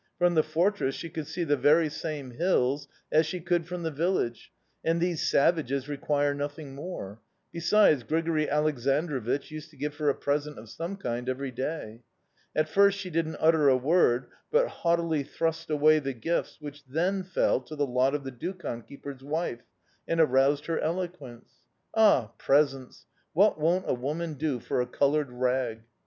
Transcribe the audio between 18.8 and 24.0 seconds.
keeper's wife and aroused her eloquence. Ah, presents! What won't a